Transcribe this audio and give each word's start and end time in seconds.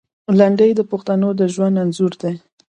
لنډۍ 0.39 0.71
د 0.75 0.81
پښتنو 0.91 1.29
د 1.39 1.41
ژوند 1.53 1.75
انځور 1.83 2.13
دی. 2.21 2.35